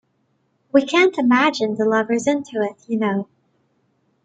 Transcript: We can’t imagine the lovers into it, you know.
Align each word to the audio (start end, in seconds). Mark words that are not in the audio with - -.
We 0.71 0.83
can’t 0.83 1.19
imagine 1.19 1.75
the 1.75 1.85
lovers 1.85 2.25
into 2.25 2.63
it, 2.63 2.85
you 2.89 2.97
know. 2.97 3.27